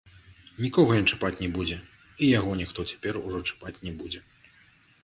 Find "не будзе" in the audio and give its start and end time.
1.43-1.77, 3.89-4.29